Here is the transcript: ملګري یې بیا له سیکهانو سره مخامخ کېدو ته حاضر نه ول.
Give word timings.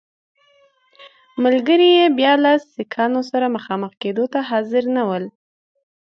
ملګري 1.43 1.89
یې 1.97 2.05
بیا 2.17 2.33
له 2.43 2.51
سیکهانو 2.75 3.21
سره 3.31 3.53
مخامخ 3.55 3.91
کېدو 4.01 4.23
ته 4.33 4.39
حاضر 4.49 4.83
نه 4.95 5.03
ول. 5.09 5.25